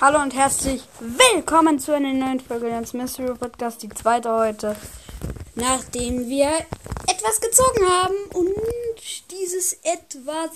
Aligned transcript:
Hallo 0.00 0.22
und 0.22 0.32
herzlich 0.32 0.82
willkommen 1.00 1.80
zu 1.80 1.92
einer 1.92 2.14
neuen 2.14 2.38
Folge 2.38 2.70
des 2.70 2.92
Mystery 2.92 3.34
Podcast, 3.34 3.82
die 3.82 3.88
zweite 3.88 4.30
heute. 4.32 4.76
Nachdem 5.56 6.28
wir 6.28 6.50
etwas 7.08 7.40
gezogen 7.40 7.84
haben 7.84 8.14
und 8.32 8.54
dieses 9.32 9.72
etwas 9.82 10.50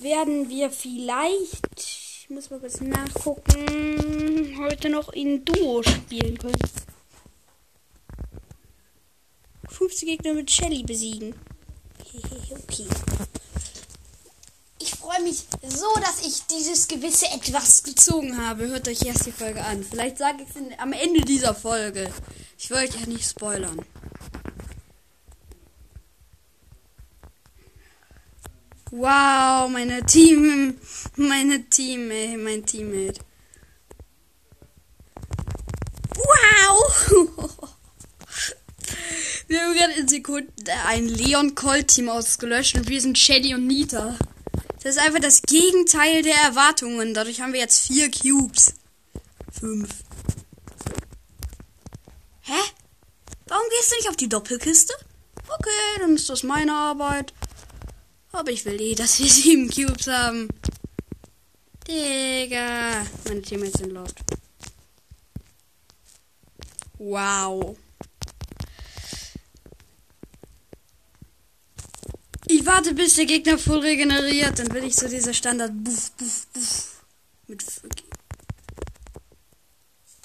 werden 0.00 0.48
wir 0.48 0.70
vielleicht, 0.72 1.78
ich 1.78 2.26
muss 2.28 2.50
mal 2.50 2.58
kurz 2.58 2.80
nachgucken, 2.80 4.58
heute 4.58 4.90
noch 4.90 5.12
in 5.12 5.44
Duo 5.44 5.84
spielen 5.84 6.38
können. 6.38 6.58
50 9.68 10.08
Gegner 10.08 10.34
mit 10.34 10.50
Shelly 10.50 10.82
besiegen. 10.82 11.36
okay 12.50 12.88
mich 15.22 15.44
so, 15.68 15.88
dass 16.00 16.26
ich 16.26 16.42
dieses 16.46 16.88
gewisse 16.88 17.26
Etwas 17.26 17.82
gezogen 17.82 18.38
habe. 18.44 18.68
Hört 18.68 18.88
euch 18.88 19.02
erst 19.04 19.26
die 19.26 19.32
Folge 19.32 19.64
an. 19.64 19.84
Vielleicht 19.84 20.18
sage 20.18 20.42
ich 20.42 20.48
es 20.48 20.78
am 20.78 20.92
Ende 20.92 21.22
dieser 21.22 21.54
Folge. 21.54 22.10
Ich 22.58 22.70
wollte 22.70 22.98
ja 22.98 23.06
nicht 23.06 23.28
spoilern. 23.28 23.80
Wow, 28.90 29.70
meine 29.70 30.04
Team, 30.04 30.78
meine 31.16 31.64
Team, 31.70 32.10
ey, 32.10 32.36
mein 32.36 32.66
Teammate. 32.66 33.20
Wow! 36.14 37.48
Wir 39.48 39.60
haben 39.60 39.74
gerade 39.74 39.92
in 39.94 40.08
Sekunden 40.08 40.52
ein 40.86 41.08
Leon 41.08 41.54
Colt 41.54 41.88
Team 41.88 42.08
ausgelöscht 42.08 42.76
und 42.76 42.88
wir 42.88 43.00
sind 43.00 43.18
Shady 43.18 43.54
und 43.54 43.66
Nita. 43.66 44.16
Das 44.82 44.96
ist 44.96 45.02
einfach 45.02 45.20
das 45.20 45.42
Gegenteil 45.42 46.22
der 46.22 46.34
Erwartungen. 46.36 47.14
Dadurch 47.14 47.40
haben 47.40 47.52
wir 47.52 47.60
jetzt 47.60 47.86
vier 47.86 48.10
Cubes. 48.10 48.74
Fünf. 49.52 49.88
Hä? 52.40 52.60
Warum 53.46 53.64
gehst 53.70 53.92
du 53.92 53.96
nicht 53.96 54.08
auf 54.08 54.16
die 54.16 54.28
Doppelkiste? 54.28 54.92
Okay, 55.46 56.00
dann 56.00 56.16
ist 56.16 56.28
das 56.28 56.42
meine 56.42 56.72
Arbeit. 56.72 57.32
Aber 58.32 58.50
ich 58.50 58.64
will 58.64 58.80
eh, 58.80 58.94
dass 58.94 59.20
wir 59.20 59.26
sieben 59.30 59.70
Cubes 59.70 60.08
haben. 60.08 60.48
Digga. 61.86 63.06
Meine 63.28 63.42
Teammates 63.42 63.80
sind 63.80 63.92
lost. 63.92 64.16
Wow. 66.98 67.76
Warte, 72.72 72.94
bis 72.94 73.16
der 73.16 73.26
Gegner 73.26 73.58
voll 73.58 73.80
regeneriert. 73.80 74.58
Dann 74.58 74.72
will 74.72 74.84
ich 74.84 74.96
so 74.96 75.06
diese 75.08 75.34
Standard. 75.34 75.72
Buff, 75.74 76.10
buff, 76.12 76.46
buff. 76.52 77.02
Mit. 77.48 77.64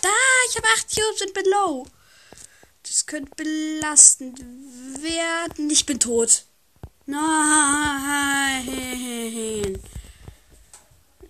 Da, 0.02 0.10
ich 0.50 0.56
habe 0.56 0.68
8 0.76 0.96
Cubes 0.96 1.22
und 1.22 1.34
bin 1.34 1.46
low. 1.52 1.86
Das 2.84 3.06
könnte 3.06 3.32
belastend 3.36 4.40
werden. 4.40 5.70
Ich 5.70 5.86
bin 5.86 6.00
tot. 6.00 6.46
Nein. 7.06 7.20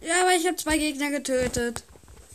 Ja, 0.02 0.22
aber 0.22 0.36
ich 0.36 0.46
habe 0.46 0.56
zwei 0.58 0.78
Gegner 0.78 1.10
getötet. 1.10 1.84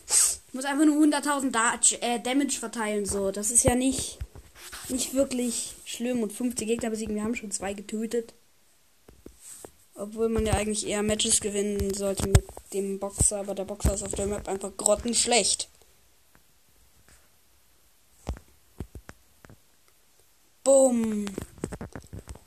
Ich 0.09 0.55
muss 0.55 0.65
einfach 0.65 0.85
nur 0.85 0.97
100.000 0.97 2.01
äh, 2.01 2.19
Damage 2.21 2.59
verteilen. 2.59 3.07
So, 3.07 3.31
das 3.31 3.53
ist 3.53 3.63
ja 3.65 3.77
nicht, 3.77 4.19
nicht 4.89 5.15
wirklich 5.15 5.77
schlimm. 5.85 6.23
Und 6.23 6.33
50 6.33 6.67
Gegner 6.67 6.91
besiegen. 6.91 7.15
Wir 7.15 7.23
haben 7.23 7.37
schon 7.37 7.53
zwei 7.53 7.75
getötet. 7.75 8.35
Obwohl 10.03 10.29
man 10.29 10.45
ja 10.45 10.55
eigentlich 10.55 10.85
eher 10.85 11.05
Matches 11.05 11.41
gewinnen 11.41 11.95
sollte 11.95 12.27
mit 12.27 12.45
dem 12.73 12.99
Boxer, 12.99 13.39
aber 13.39 13.55
der 13.55 13.67
Boxer 13.67 13.95
ist 13.95 14.03
auf 14.03 14.11
der 14.11 14.27
Map 14.27 14.49
einfach 14.49 14.77
grottenschlecht. 14.77 15.69
Bumm. 20.65 21.27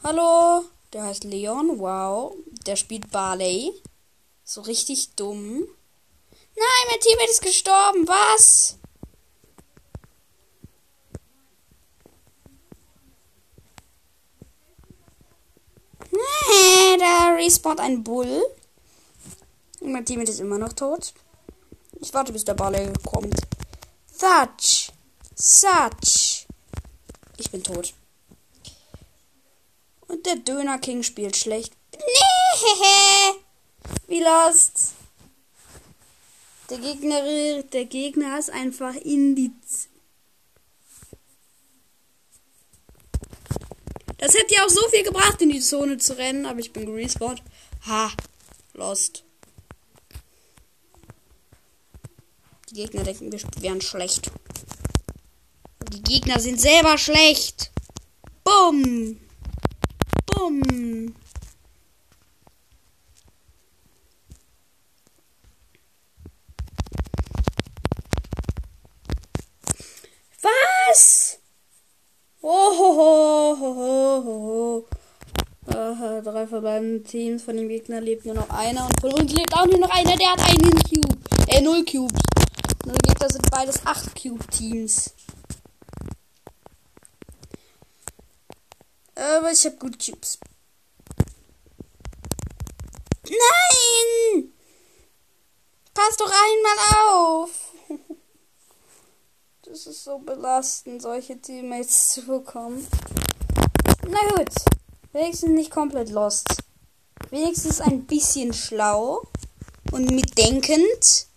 Hallo, 0.03 0.65
der 0.91 1.05
heißt 1.05 1.23
Leon, 1.23 1.79
wow. 1.79 2.35
Der 2.65 2.75
spielt 2.75 3.09
Barley. 3.11 3.71
So 4.43 4.59
richtig 4.59 5.15
dumm. 5.15 5.59
Nein, 6.57 6.85
mein 6.89 6.99
Teammate 6.99 7.31
ist 7.31 7.41
gestorben, 7.41 8.05
was? 8.05 8.77
Da 16.99 17.35
respawnt 17.35 17.79
ein 17.79 18.03
Bull. 18.03 18.43
Und 19.79 19.91
mein 19.91 20.05
Team 20.05 20.21
ist 20.21 20.39
immer 20.39 20.57
noch 20.57 20.73
tot. 20.73 21.13
Ich 21.99 22.13
warte, 22.13 22.33
bis 22.33 22.45
der 22.45 22.53
Balle 22.53 22.93
kommt. 23.05 23.39
Thatch. 24.17 24.91
Such. 25.35 26.47
Ich 27.37 27.51
bin 27.51 27.63
tot. 27.63 27.93
Und 30.07 30.25
der 30.25 30.37
Döner 30.37 30.79
King 30.79 31.03
spielt 31.03 31.35
schlecht. 31.35 31.73
Nee. 31.93 33.39
Wie 34.07 34.23
lost. 34.23 34.93
Der 36.69 36.79
Gegner, 36.79 37.21
der 37.63 37.85
Gegner 37.85 38.39
ist 38.39 38.49
einfach 38.49 38.95
in 38.95 39.35
die 39.35 39.51
Das 44.25 44.33
hätte 44.33 44.55
ja 44.55 44.65
auch 44.65 44.69
so 44.69 44.81
viel 44.89 45.03
gebracht, 45.03 45.39
in 45.43 45.49
die 45.49 45.59
Zone 45.59 45.99
zu 45.99 46.17
rennen, 46.17 46.47
aber 46.47 46.59
ich 46.59 46.73
bin 46.73 46.87
gerespawnt. 46.87 47.43
Ha, 47.85 48.11
lost. 48.73 49.23
Die 52.71 52.73
Gegner 52.73 53.03
denken, 53.03 53.31
wir 53.31 53.39
wären 53.59 53.81
schlecht. 53.81 54.31
Die 55.93 56.01
Gegner 56.01 56.39
sind 56.39 56.59
selber 56.59 56.97
schlecht. 56.97 57.69
Bumm. 58.43 59.19
Bumm. 60.25 61.13
Was? 70.41 71.37
Oh, 72.47 72.71
ho, 72.77 72.89
ho, 73.59 73.75
ho, 74.23 74.85
Aha, 75.67 76.21
Teams 77.03 77.43
von 77.43 77.57
dem 77.57 77.67
Gegner 77.67 78.01
lebt 78.01 78.25
nur 78.25 78.35
noch 78.35 78.49
einer 78.49 78.85
und 78.85 78.99
von 79.01 79.13
uns 79.13 79.31
lebt 79.33 79.53
auch 79.53 79.65
nur 79.65 79.79
noch 79.79 79.89
einer, 79.89 80.15
der 80.15 80.31
hat 80.31 80.39
einen 80.39 80.71
Cube. 80.83 81.17
Äh, 81.47 81.61
null 81.61 81.83
Cubes. 81.85 82.21
Nur 82.85 82.95
Gegner 82.97 83.29
sind 83.29 83.49
beides 83.51 83.85
acht 83.85 84.15
Cube-Teams. 84.15 85.13
Aber 89.15 89.51
ich 89.51 89.65
habe 89.65 89.77
gut 89.77 89.97
Cubes. 90.03 90.39
Nein! 93.23 94.53
Pass 95.93 96.17
doch 96.17 96.31
einmal 96.31 97.07
auf! 97.07 97.71
Das 99.67 99.87
ist 99.87 100.03
so 100.03 100.19
belastend, 100.19 101.01
solche 101.01 101.41
Teammates 101.41 102.09
zu 102.09 102.21
bekommen. 102.21 102.87
Na 104.07 104.19
gut. 104.29 104.53
Wenigstens 105.11 105.51
nicht 105.51 105.71
komplett 105.71 106.09
lost. 106.11 106.64
Wenigstens 107.35 107.81
ein 107.81 108.05
bisschen 108.05 108.53
schlau 108.53 109.27
und 109.91 110.09
mitdenkend. 110.09 111.27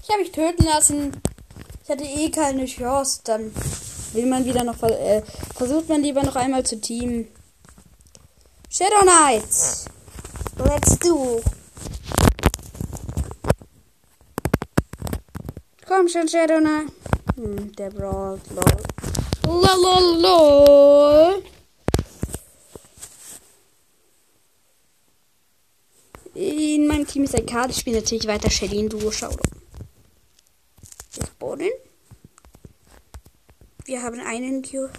Ich 0.00 0.08
habe 0.10 0.20
mich 0.20 0.30
töten 0.30 0.62
lassen. 0.62 1.20
Ich 1.82 1.90
hatte 1.90 2.04
eh 2.04 2.30
keine 2.30 2.66
Chance. 2.66 3.22
Dann 3.24 3.52
will 4.12 4.26
man 4.26 4.44
wieder 4.44 4.62
noch 4.62 4.80
äh, 4.84 5.22
versucht 5.56 5.88
man 5.88 6.02
lieber 6.04 6.22
noch 6.22 6.36
einmal 6.36 6.64
zu 6.64 6.80
teamen. 6.80 7.26
Shadow 8.68 9.00
Knights. 9.00 9.86
Let's 10.56 11.00
do. 11.00 11.42
Komm 15.84 16.06
schon, 16.06 16.28
Shadow 16.28 16.60
Knight. 16.60 16.92
Hm, 17.34 17.72
der 17.74 17.90
brawlt, 17.90 18.48
lol. 18.50 19.19
Lololol. 19.50 21.42
In 26.34 26.86
meinem 26.86 27.06
Team 27.06 27.24
ist 27.24 27.34
ein 27.34 27.46
Card. 27.46 27.70
Ich 27.70 27.78
spiele 27.78 27.98
natürlich 27.98 28.26
weiter 28.26 28.48
Shelly 28.48 28.78
in 28.78 28.88
Duo 28.88 29.10
Showdown. 29.10 29.40
Jetzt 31.12 31.38
Boden. 31.38 31.68
Wir 33.84 34.02
haben 34.02 34.20
einen 34.20 34.62
Cube. 34.62 34.92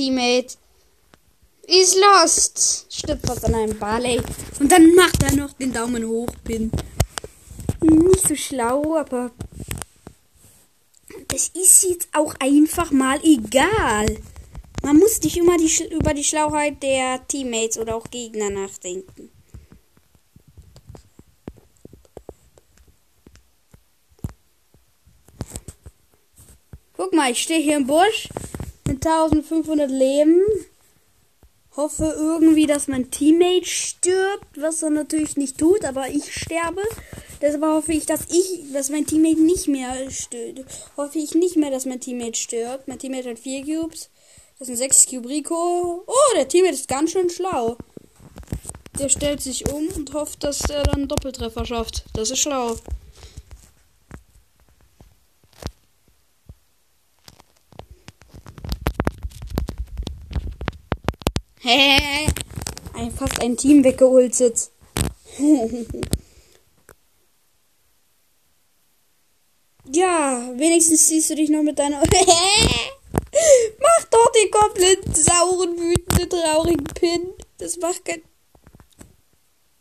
Teammate 0.00 0.56
ist 1.66 1.94
lost. 1.96 2.86
Fast 3.22 3.44
an 3.44 3.54
einem 3.54 3.78
Barley. 3.78 4.22
Und 4.58 4.72
dann 4.72 4.94
macht 4.94 5.22
er 5.22 5.36
noch 5.36 5.52
den 5.52 5.74
Daumen 5.74 6.06
hoch, 6.06 6.30
bin. 6.42 6.72
Nicht 7.82 8.26
so 8.26 8.34
schlau, 8.34 8.96
aber 8.96 9.30
das 11.28 11.48
ist 11.48 11.84
jetzt 11.84 12.08
auch 12.14 12.34
einfach 12.40 12.90
mal 12.92 13.20
egal. 13.22 14.16
Man 14.82 14.96
muss 14.96 15.20
nicht 15.20 15.36
immer 15.36 15.58
die, 15.58 15.70
über 15.90 16.14
die 16.14 16.24
Schlauheit 16.24 16.82
der 16.82 17.26
Teammates 17.28 17.76
oder 17.76 17.94
auch 17.94 18.10
Gegner 18.10 18.48
nachdenken. 18.48 19.30
Guck 26.96 27.12
mal, 27.12 27.32
ich 27.32 27.42
stehe 27.42 27.60
hier 27.60 27.76
im 27.76 27.86
Busch 27.86 28.28
1500 29.04 29.90
Leben. 29.90 30.42
Hoffe 31.76 32.14
irgendwie, 32.16 32.66
dass 32.66 32.88
mein 32.88 33.10
Teammate 33.10 33.64
stirbt, 33.64 34.60
was 34.60 34.82
er 34.82 34.90
natürlich 34.90 35.36
nicht 35.36 35.58
tut, 35.58 35.84
aber 35.84 36.08
ich 36.08 36.34
sterbe. 36.34 36.82
Deshalb 37.40 37.62
hoffe 37.62 37.92
ich, 37.92 38.06
dass 38.06 38.22
ich, 38.28 38.72
dass 38.72 38.90
mein 38.90 39.06
Teammate 39.06 39.40
nicht 39.40 39.68
mehr 39.68 40.10
stirbt. 40.10 40.64
Hoffe 40.96 41.18
ich 41.18 41.34
nicht 41.34 41.56
mehr, 41.56 41.70
dass 41.70 41.86
mein 41.86 42.00
Teammate 42.00 42.36
stirbt. 42.36 42.88
Mein 42.88 42.98
Teammate 42.98 43.30
hat 43.30 43.38
4 43.38 43.64
Cubes. 43.64 44.10
Das 44.58 44.66
sind 44.66 44.76
6 44.76 45.06
Cube 45.06 45.28
Rico. 45.28 46.02
Oh, 46.06 46.34
der 46.36 46.48
Teammate 46.48 46.74
ist 46.74 46.88
ganz 46.88 47.12
schön 47.12 47.30
schlau. 47.30 47.78
Der 48.98 49.08
stellt 49.08 49.40
sich 49.40 49.72
um 49.72 49.88
und 49.96 50.12
hofft, 50.12 50.44
dass 50.44 50.60
er 50.68 50.82
dann 50.82 51.08
Doppeltreffer 51.08 51.64
schafft. 51.64 52.04
Das 52.12 52.30
ist 52.30 52.40
schlau. 52.40 52.76
Hä? 61.70 62.26
Ein, 62.94 63.12
fast 63.12 63.40
ein 63.40 63.56
Team 63.56 63.84
weggeultet. 63.84 64.70
ja, 69.92 70.50
wenigstens 70.56 71.06
siehst 71.06 71.30
du 71.30 71.36
dich 71.36 71.48
noch 71.48 71.62
mit 71.62 71.78
deiner. 71.78 72.00
Mach 73.80 74.04
doch 74.10 74.32
den 74.32 74.50
komplett 74.50 75.16
sauren, 75.16 75.78
wütenden, 75.78 76.28
traurigen 76.28 76.82
Pin. 76.82 77.34
Das 77.58 77.76
macht 77.76 78.04
kein. 78.04 78.22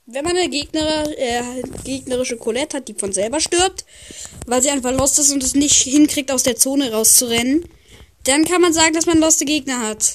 Wenn 0.06 0.26
man 0.26 0.38
eine 0.38 0.50
Gegner, 0.50 1.08
äh, 1.18 1.64
gegnerische 1.84 2.38
Colette 2.38 2.78
hat, 2.78 2.88
die 2.88 2.94
von 2.94 3.14
selber 3.14 3.40
stirbt, 3.40 3.84
weil 4.46 4.62
sie 4.62 4.70
einfach 4.70 4.92
lost 4.92 5.18
ist 5.18 5.32
und 5.32 5.42
es 5.42 5.56
nicht 5.56 5.82
hinkriegt, 5.82 6.32
aus 6.32 6.44
der 6.44 6.56
Zone 6.56 6.92
rauszurennen, 6.92 7.68
dann 8.26 8.46
kann 8.46 8.62
man 8.62 8.74
sagen, 8.74 8.94
dass 8.94 9.08
man 9.08 9.18
loste 9.18 9.46
Gegner 9.46 9.80
hat. 9.80 10.14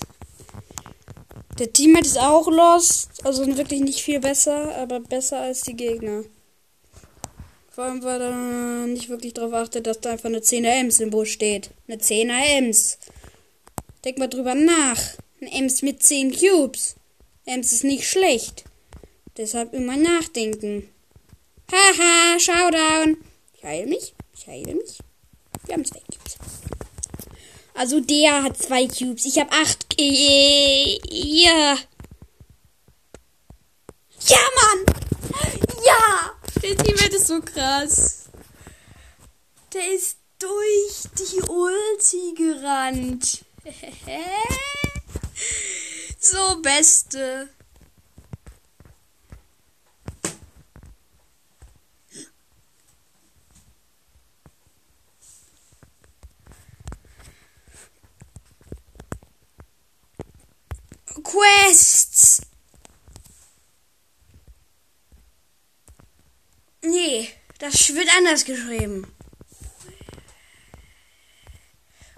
Der 1.58 1.72
Teammate 1.72 2.06
ist 2.06 2.18
auch 2.18 2.48
lost, 2.48 3.24
also 3.24 3.46
wirklich 3.56 3.80
nicht 3.80 4.00
viel 4.00 4.18
besser, 4.18 4.74
aber 4.76 4.98
besser 4.98 5.38
als 5.38 5.62
die 5.62 5.76
Gegner. 5.76 6.24
Vor 7.70 7.84
allem, 7.84 8.02
weil 8.02 8.20
er 8.20 8.86
nicht 8.86 9.08
wirklich 9.08 9.34
darauf 9.34 9.52
achtet, 9.52 9.86
dass 9.86 10.00
da 10.00 10.10
einfach 10.10 10.26
eine 10.28 10.40
10er 10.40 10.80
Ems 10.80 10.98
im 10.98 11.10
Busch 11.10 11.32
steht. 11.32 11.70
Eine 11.86 11.98
10er 11.98 12.58
Ems. 12.58 12.98
Denk 14.04 14.18
mal 14.18 14.28
drüber 14.28 14.54
nach. 14.54 15.00
Ein 15.40 15.48
Ems 15.48 15.82
mit 15.82 16.02
10 16.02 16.32
Cubes. 16.32 16.96
Ems 17.46 17.72
ist 17.72 17.84
nicht 17.84 18.08
schlecht. 18.08 18.64
Deshalb 19.36 19.74
immer 19.74 19.96
nachdenken. 19.96 20.88
Haha, 21.70 22.38
Showdown. 22.38 23.16
Ich 23.56 23.64
heile 23.64 23.86
mich. 23.86 24.14
Ich 24.36 24.46
heile 24.46 24.74
mich. 24.74 24.98
Wir 25.66 25.74
haben 25.74 25.84
zwei 25.84 25.98
Cubes. 25.98 26.03
Also 27.75 27.99
der 27.99 28.44
hat 28.44 28.56
zwei 28.56 28.87
Cubes. 28.87 29.25
Ich 29.26 29.38
habe 29.38 29.50
acht. 29.53 29.85
Ja. 29.99 31.76
Ja, 34.26 34.38
Mann! 34.56 34.87
Ja! 35.85 36.35
Der 36.62 36.76
Teammate 36.76 37.17
ist 37.17 37.26
so 37.26 37.41
krass. 37.41 38.31
Der 39.73 39.93
ist 39.93 40.19
durch 40.38 41.09
die 41.19 41.43
Ulti 41.43 42.35
gerannt. 42.35 43.44
so, 46.19 46.62
Beste. 46.62 47.49
Quests. 61.22 62.43
Nee, 66.82 67.28
das 67.58 67.94
wird 67.94 68.08
anders 68.16 68.44
geschrieben. 68.44 69.06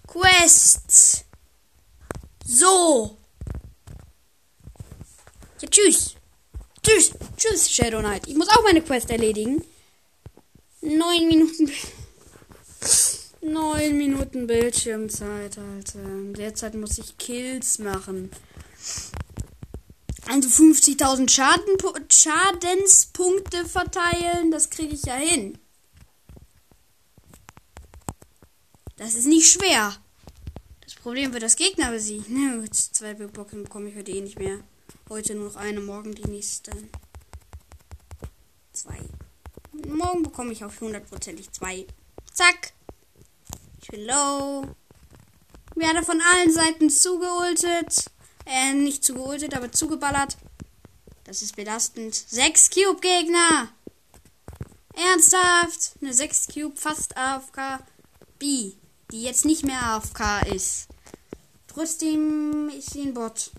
Quests. 0.06 1.24
So. 2.44 3.18
Ja, 5.60 5.68
tschüss. 5.68 6.16
Tschüss. 6.82 7.12
Tschüss, 7.36 7.70
Shadow 7.70 8.00
Knight. 8.00 8.26
Ich 8.26 8.34
muss 8.34 8.48
auch 8.48 8.62
meine 8.62 8.82
Quest 8.82 9.10
erledigen. 9.10 9.62
Neun 10.80 11.28
Minuten. 11.28 11.70
Neun 13.42 13.96
Minuten 13.98 14.46
Bildschirmzeit, 14.46 15.58
Alter. 15.58 16.32
Derzeit 16.36 16.74
muss 16.74 16.98
ich 16.98 17.16
Kills 17.18 17.78
machen. 17.78 18.30
Also 20.28 20.48
50.000 20.48 21.30
Schaden, 21.30 21.76
Schadenspunkte 22.10 23.64
verteilen, 23.64 24.50
das 24.50 24.70
kriege 24.70 24.94
ich 24.94 25.04
ja 25.04 25.14
hin. 25.14 25.58
Das 28.96 29.14
ist 29.14 29.26
nicht 29.26 29.52
schwer. 29.52 29.94
Das 30.80 30.94
Problem 30.94 31.32
wird 31.32 31.42
das 31.42 31.56
Gegner 31.56 31.90
besiegen. 31.90 32.68
Zwei 32.72 33.14
Big 33.14 33.32
bekomme 33.32 33.88
ich 33.88 33.96
heute 33.96 34.10
eh 34.10 34.20
nicht 34.20 34.38
mehr. 34.38 34.60
Heute 35.08 35.34
nur 35.34 35.50
noch 35.50 35.56
eine, 35.56 35.80
morgen 35.80 36.14
die 36.14 36.28
nächste. 36.28 36.72
Zwei. 38.72 38.98
Morgen 39.86 40.22
bekomme 40.22 40.52
ich 40.52 40.64
auf 40.64 40.80
hundertprozentig 40.80 41.52
zwei. 41.52 41.86
Zack. 42.32 42.72
Ich 43.80 43.88
bin 43.88 44.06
low. 44.06 44.64
Werde 45.76 46.02
von 46.02 46.20
allen 46.20 46.50
Seiten 46.50 46.90
zugeultet. 46.90 48.10
Äh, 48.46 48.72
nicht 48.74 49.04
zugeultet, 49.04 49.54
aber 49.54 49.72
zugeballert. 49.72 50.36
Das 51.24 51.42
ist 51.42 51.56
belastend. 51.56 52.14
Sechs 52.14 52.70
Cube-Gegner! 52.70 53.68
Ernsthaft? 54.96 55.92
Eine 56.00 56.14
6 56.14 56.48
Cube 56.48 56.76
fast 56.76 57.16
AFK 57.18 57.80
B, 58.38 58.72
die 59.10 59.22
jetzt 59.22 59.44
nicht 59.44 59.64
mehr 59.64 59.82
AFK 59.82 60.46
ist. 60.54 60.88
Trotzdem 61.66 62.70
ist 62.70 62.90
sie 62.92 63.02
ein 63.02 63.12
Bot. 63.12 63.50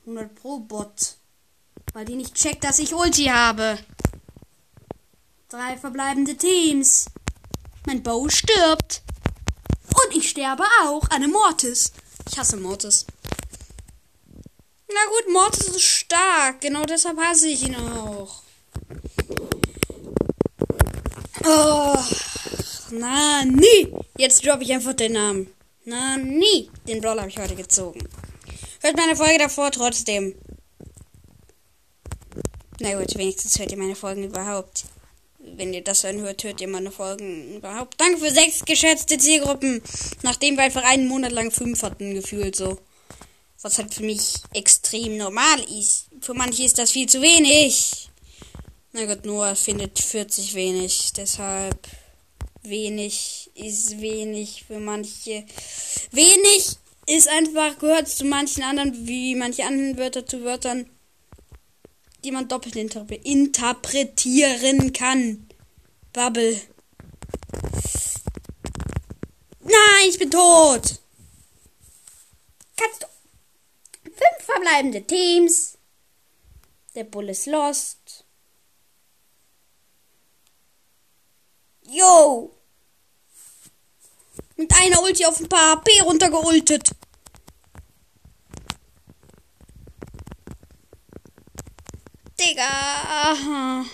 100 0.00 0.34
Pro 0.34 0.58
Bot. 0.58 1.16
Weil 1.92 2.04
die 2.06 2.16
nicht 2.16 2.34
checkt, 2.34 2.64
dass 2.64 2.80
ich 2.80 2.92
Ulti 2.94 3.26
habe. 3.26 3.78
Drei 5.48 5.76
verbleibende 5.76 6.36
Teams. 6.36 7.06
Mein 7.86 8.02
Bow 8.02 8.28
stirbt. 8.28 9.02
Und 9.88 10.16
ich 10.16 10.28
sterbe 10.28 10.64
auch 10.82 11.04
an 11.10 11.22
einem 11.22 11.30
Mortis. 11.30 11.92
Ich 12.28 12.38
hasse 12.38 12.56
Mortis. 12.56 13.06
Na 14.88 15.00
gut, 15.10 15.32
Mortis 15.32 15.68
ist 15.68 15.82
stark. 15.82 16.60
Genau 16.60 16.84
deshalb 16.84 17.18
hasse 17.18 17.48
ich 17.48 17.66
ihn 17.66 17.76
auch. 17.76 18.42
Oh, 21.44 21.96
na, 22.90 23.44
nie. 23.44 23.92
Jetzt 24.18 24.44
droppe 24.44 24.64
ich 24.64 24.72
einfach 24.72 24.94
den 24.94 25.12
Namen. 25.12 25.52
Na, 25.84 26.16
nie. 26.16 26.70
Den 26.88 27.00
Brawl 27.00 27.20
habe 27.20 27.28
ich 27.28 27.38
heute 27.38 27.54
gezogen. 27.54 28.08
Hört 28.80 28.96
meine 28.96 29.16
Folge 29.16 29.38
davor 29.38 29.70
trotzdem. 29.70 30.34
Na 32.80 32.98
gut, 32.98 33.16
wenigstens 33.16 33.58
hört 33.58 33.70
ihr 33.70 33.78
meine 33.78 33.94
Folgen 33.94 34.24
überhaupt 34.24 34.84
wenn 35.56 35.72
ihr 35.72 35.82
das 35.82 36.02
dann 36.02 36.20
hört, 36.20 36.44
hört 36.44 36.60
ihr 36.60 36.68
meine 36.68 36.90
Folgen 36.90 37.56
überhaupt. 37.56 38.00
Danke 38.00 38.18
für 38.18 38.30
sechs 38.30 38.64
geschätzte 38.64 39.18
Zielgruppen. 39.18 39.82
Nachdem 40.22 40.56
wir 40.56 40.64
einfach 40.64 40.84
einen 40.84 41.08
Monat 41.08 41.32
lang 41.32 41.50
fünf 41.50 41.82
hatten, 41.82 42.14
gefühlt 42.14 42.56
so. 42.56 42.78
Was 43.62 43.78
halt 43.78 43.94
für 43.94 44.02
mich 44.02 44.34
extrem 44.54 45.16
normal 45.16 45.60
ist. 45.78 46.06
Für 46.20 46.34
manche 46.34 46.64
ist 46.64 46.78
das 46.78 46.92
viel 46.92 47.08
zu 47.08 47.22
wenig. 47.22 48.08
Na 48.92 49.06
gut, 49.06 49.24
Noah 49.24 49.56
findet 49.56 49.98
40 49.98 50.54
wenig. 50.54 51.12
Deshalb 51.16 51.88
wenig 52.62 53.50
ist 53.54 54.00
wenig 54.00 54.64
für 54.66 54.78
manche. 54.78 55.44
Wenig 56.12 56.76
ist 57.06 57.28
einfach, 57.28 57.78
gehört 57.78 58.08
zu 58.08 58.24
manchen 58.24 58.62
anderen, 58.62 59.06
wie 59.06 59.34
manche 59.34 59.64
anderen 59.64 59.96
Wörter 59.96 60.26
zu 60.26 60.44
Wörtern 60.44 60.86
die 62.26 62.32
man 62.32 62.48
doppelt 62.48 62.74
interpretieren 63.24 64.92
kann. 64.92 65.45
Bubble. 66.16 66.58
Nein, 69.60 70.08
ich 70.08 70.18
bin 70.18 70.30
tot. 70.30 70.98
Kannst 72.74 73.02
du. 73.02 73.06
Fünf 74.04 74.46
verbleibende 74.46 75.06
Teams. 75.06 75.76
Der 76.94 77.04
Bull 77.04 77.28
ist 77.28 77.44
lost. 77.44 78.24
Yo! 81.82 82.56
Mit 84.56 84.72
einer 84.74 85.02
Ulti 85.02 85.26
auf 85.26 85.38
ein 85.38 85.50
paar 85.50 85.76
HP 85.76 86.00
runtergeultet. 86.00 86.92
Digga. 92.40 93.84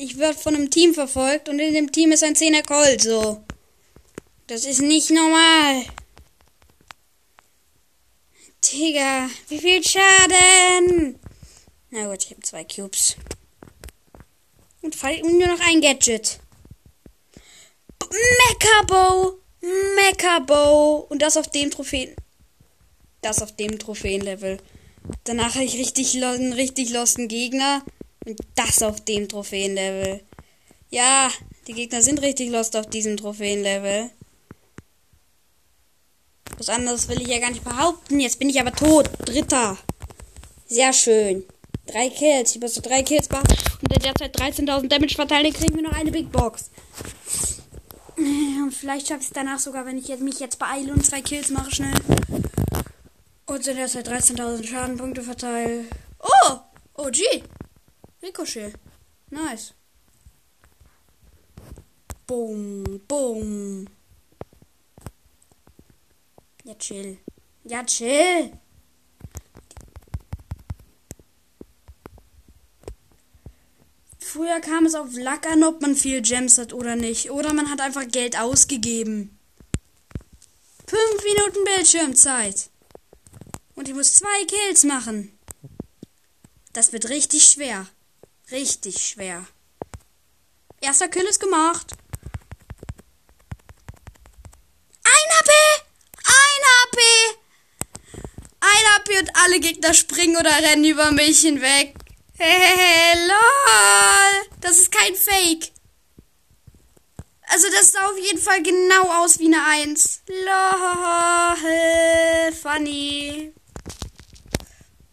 Ich 0.00 0.16
werde 0.16 0.38
von 0.38 0.54
einem 0.54 0.70
Team 0.70 0.94
verfolgt 0.94 1.48
und 1.48 1.58
in 1.58 1.74
dem 1.74 1.90
Team 1.90 2.12
ist 2.12 2.22
ein 2.22 2.36
10er 2.36 2.64
Colt, 2.64 3.02
so. 3.02 3.42
Das 4.46 4.64
ist 4.64 4.80
nicht 4.80 5.10
normal. 5.10 5.86
Digga, 8.64 9.28
wie 9.48 9.58
viel 9.58 9.82
Schaden? 9.82 11.18
Na 11.90 12.06
gut, 12.06 12.22
ich 12.22 12.30
habe 12.30 12.42
zwei 12.42 12.62
Cubes. 12.62 13.16
Und 14.82 14.94
nur 15.02 15.48
noch 15.48 15.66
ein 15.66 15.80
Gadget. 15.80 16.38
Mecha-Bow! 18.08 19.40
Mecha-Bow! 19.96 21.06
Und 21.08 21.22
das 21.22 21.36
auf 21.36 21.50
dem 21.50 21.72
Trophäen. 21.72 22.14
Das 23.20 23.42
auf 23.42 23.56
dem 23.56 23.80
Trophäenlevel. 23.80 24.58
Danach 25.24 25.56
habe 25.56 25.64
ich 25.64 25.74
richtig 25.74 26.22
einen 26.22 26.52
richtig 26.52 26.90
losten 26.90 27.26
Gegner. 27.26 27.82
Und 28.28 28.38
das 28.56 28.82
auf 28.82 29.00
dem 29.00 29.26
Trophäenlevel. 29.26 30.20
Ja, 30.90 31.30
die 31.66 31.72
Gegner 31.72 32.02
sind 32.02 32.20
richtig 32.20 32.50
lost 32.50 32.76
auf 32.76 32.86
diesem 32.86 33.16
Trophäenlevel. 33.16 34.10
Was 36.58 36.68
anderes 36.68 37.08
will 37.08 37.22
ich 37.22 37.28
ja 37.28 37.38
gar 37.38 37.50
nicht 37.50 37.64
behaupten. 37.64 38.20
Jetzt 38.20 38.38
bin 38.38 38.50
ich 38.50 38.60
aber 38.60 38.72
tot. 38.72 39.08
Dritter. 39.24 39.78
Sehr 40.66 40.92
schön. 40.92 41.44
Drei 41.86 42.10
Kills. 42.10 42.54
Ich 42.54 42.60
muss 42.60 42.74
so 42.74 42.82
drei 42.82 43.02
Kills 43.02 43.30
machen. 43.30 43.48
Und 43.80 43.90
der 43.92 44.12
derzeit 44.12 44.38
13.000 44.38 44.88
Damage 44.88 45.14
verteilen, 45.14 45.50
kriegen 45.54 45.76
wir 45.76 45.82
noch 45.82 45.96
eine 45.96 46.10
Big 46.10 46.30
Box. 46.30 46.70
Und 48.16 48.74
vielleicht 48.74 49.08
schaffe 49.08 49.20
ich 49.20 49.28
es 49.28 49.32
danach 49.32 49.58
sogar, 49.58 49.86
wenn 49.86 49.96
ich 49.96 50.08
mich 50.18 50.38
jetzt 50.38 50.58
beeile 50.58 50.92
und 50.92 51.06
zwei 51.06 51.22
Kills 51.22 51.48
mache 51.48 51.74
schnell. 51.74 51.94
Und 53.46 53.64
sind 53.64 53.78
derzeit 53.78 54.06
13.000 54.06 54.66
Schadenpunkte 54.66 55.22
verteilt. 55.22 55.86
Oh! 56.20 56.58
OG! 56.94 57.22
Ricochet. 58.22 58.74
Nice. 59.30 59.74
Boom, 62.26 63.00
boom. 63.06 63.86
Ja, 66.64 66.74
chill. 66.74 67.18
Ja, 67.64 67.84
chill. 67.84 68.52
Früher 74.18 74.60
kam 74.60 74.84
es 74.84 74.94
auf 74.94 75.14
Lack 75.14 75.46
an, 75.46 75.64
ob 75.64 75.80
man 75.80 75.94
viel 75.94 76.20
Gems 76.20 76.58
hat 76.58 76.74
oder 76.74 76.96
nicht. 76.96 77.30
Oder 77.30 77.54
man 77.54 77.70
hat 77.70 77.80
einfach 77.80 78.06
Geld 78.06 78.38
ausgegeben. 78.38 79.38
Fünf 80.86 81.24
Minuten 81.24 81.64
Bildschirmzeit. 81.64 82.68
Und 83.74 83.88
ich 83.88 83.94
muss 83.94 84.14
zwei 84.14 84.44
Kills 84.46 84.84
machen. 84.84 85.38
Das 86.72 86.92
wird 86.92 87.08
richtig 87.08 87.44
schwer. 87.44 87.86
Richtig 88.50 88.98
schwer. 88.98 89.46
Erster 90.80 91.08
Kill 91.08 91.24
ist 91.24 91.40
gemacht. 91.40 91.92
Ein 95.04 95.36
HP! 95.38 95.50
Ein 96.24 96.62
HP! 96.80 96.98
Ein 98.60 98.94
HP 98.94 99.18
und 99.18 99.36
alle 99.36 99.60
Gegner 99.60 99.92
springen 99.92 100.36
oder 100.36 100.50
rennen 100.50 100.84
über 100.84 101.10
mich 101.10 101.40
hinweg. 101.40 101.94
Hey, 102.38 103.14
lol. 103.28 104.48
Das 104.60 104.78
ist 104.78 104.92
kein 104.92 105.14
Fake. 105.14 105.72
Also 107.50 107.66
das 107.70 107.92
sah 107.92 108.06
auf 108.06 108.18
jeden 108.18 108.40
Fall 108.40 108.62
genau 108.62 109.22
aus 109.22 109.38
wie 109.38 109.46
eine 109.46 109.64
Eins. 109.64 110.22
Lol. 110.26 111.56
Funny. 112.54 113.52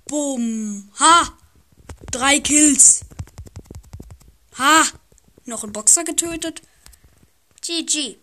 Boom. 0.06 0.90
Ha. 1.00 1.38
Drei 2.12 2.40
Kills. 2.40 3.05
Ha! 4.58 4.84
Noch 5.46 5.64
ein 5.64 5.72
Boxer 5.72 6.04
getötet. 6.04 6.62
GG. 7.62 8.18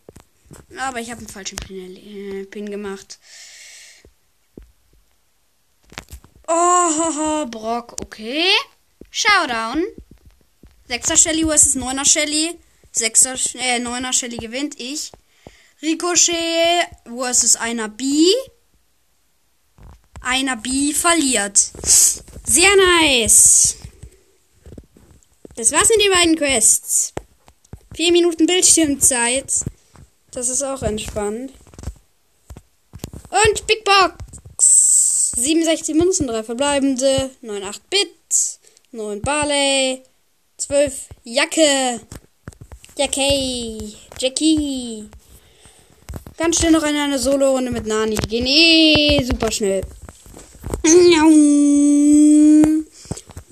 Aber 0.78 1.00
ich 1.00 1.10
habe 1.10 1.18
einen 1.18 1.28
falschen 1.28 1.56
Pin, 1.56 1.96
äh, 1.96 2.44
Pin 2.44 2.70
gemacht. 2.70 3.18
Oh, 6.48 7.46
Brock, 7.46 7.96
okay. 8.02 8.50
Showdown. 9.10 9.84
Sechster 10.88 11.16
Shelly 11.16 11.44
versus 11.44 11.74
neuner 11.74 12.04
Shelly. 12.04 12.58
Sechster, 12.90 13.36
äh, 13.54 13.78
neuner 13.78 14.12
Shelly 14.12 14.36
gewinnt 14.36 14.78
ich. 14.78 15.12
Ricochet 15.80 16.86
versus 17.04 17.56
einer 17.56 17.88
B. 17.88 18.26
Einer 20.20 20.56
B 20.56 20.92
verliert. 20.92 21.58
Sehr 22.44 22.70
nice. 22.76 23.76
Das 25.56 25.70
war's 25.70 25.88
mit 25.90 26.00
den 26.00 26.12
beiden 26.12 26.36
Quests. 26.36 27.12
Vier 27.94 28.10
Minuten 28.12 28.46
Bildschirmzeit. 28.46 29.52
Das 30.30 30.48
ist 30.48 30.62
auch 30.62 30.82
entspannt. 30.82 31.52
Und 33.30 33.66
Big 33.66 33.84
Box. 33.84 35.32
67 35.36 35.94
Münzen, 35.94 36.26
3 36.26 36.42
verbleibende, 36.42 37.30
9 37.42 37.64
8 37.64 37.90
Bit, 37.90 38.60
9 38.92 39.20
Barley, 39.20 40.02
12 40.56 41.08
Jacke. 41.24 42.00
Jackie. 42.96 43.94
Jackie. 44.18 45.08
Ganz 46.36 46.58
schnell 46.58 46.72
noch 46.72 46.82
eine, 46.82 47.02
eine 47.02 47.18
Solo-Runde 47.18 47.70
mit 47.70 47.86
Nani. 47.86 48.16
Die 48.16 48.28
gehen 48.28 48.46
eh 48.46 49.22
super 49.24 49.50
schnell. 49.50 49.82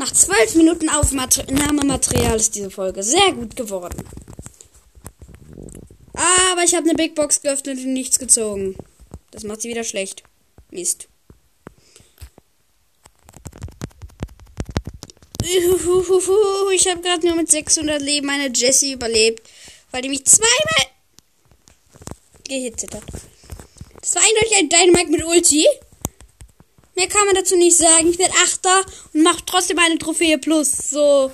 Nach 0.01 0.13
zwölf 0.15 0.55
Minuten 0.55 0.89
Aufnahmematerial 0.89 2.37
ist 2.37 2.55
diese 2.55 2.71
Folge 2.71 3.03
sehr 3.03 3.35
gut 3.35 3.55
geworden. 3.55 4.03
Aber 6.15 6.65
ich 6.65 6.75
habe 6.75 6.89
eine 6.89 6.95
Big 6.95 7.15
Box 7.15 7.43
geöffnet 7.43 7.77
und 7.77 7.93
nichts 7.93 8.19
gezogen. 8.19 8.77
Das 9.31 9.45
macht 9.45 9.61
sie 9.61 9.69
wieder 9.69 9.85
schlecht. 9.85 10.23
Mist. 10.71 11.07
Ich 15.43 16.89
habe 16.89 17.03
gerade 17.03 17.27
nur 17.27 17.37
mit 17.37 17.51
600 17.51 18.01
Leben 18.01 18.31
eine 18.31 18.51
Jessie 18.55 18.95
überlebt, 18.95 19.47
weil 19.91 20.01
die 20.01 20.09
mich 20.09 20.25
zweimal 20.25 20.87
gehitzt 22.49 22.87
hat. 22.95 23.03
Das 24.01 24.15
war 24.15 24.23
eindeutig 24.23 24.57
ein 24.61 24.69
Dynamite 24.71 25.11
mit 25.11 25.25
Ulti. 25.27 25.67
Mehr 27.01 27.09
kann 27.09 27.25
man 27.25 27.35
dazu 27.35 27.57
nicht 27.57 27.79
sagen. 27.79 28.09
Ich 28.11 28.19
werde 28.19 28.35
Achter 28.45 28.83
und 29.15 29.23
mache 29.23 29.39
trotzdem 29.47 29.79
eine 29.79 29.97
Trophäe 29.97 30.37
plus. 30.37 30.71
So. 30.91 31.33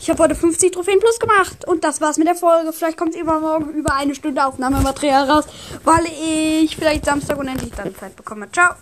Ich 0.00 0.10
habe 0.10 0.20
heute 0.20 0.34
50 0.34 0.72
Trophäen 0.72 0.98
plus 0.98 1.20
gemacht. 1.20 1.68
Und 1.68 1.84
das 1.84 2.00
war's 2.00 2.18
mit 2.18 2.26
der 2.26 2.34
Folge. 2.34 2.72
Vielleicht 2.72 2.98
kommt 2.98 3.14
übermorgen 3.14 3.70
über 3.74 3.94
eine 3.94 4.16
Stunde 4.16 4.44
Aufnahmematerial 4.44 5.30
raus, 5.30 5.44
weil 5.84 6.04
ich 6.06 6.74
vielleicht 6.74 7.04
Samstag 7.04 7.38
unendlich 7.38 7.70
dann 7.76 7.94
Zeit 7.94 8.16
bekomme. 8.16 8.50
Ciao. 8.50 8.74